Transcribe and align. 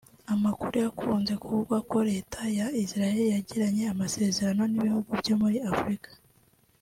Amakuru 0.33 0.75
yakunze 0.85 1.33
kuvugwa 1.41 1.77
ko 1.91 1.97
leta 2.11 2.39
ya 2.57 2.67
Israel 2.83 3.19
yagiranye 3.35 3.83
amasezerano 3.93 4.63
n’ibihugu 4.67 5.09
byo 5.21 5.33
muri 5.41 5.59
Afurika 5.71 6.09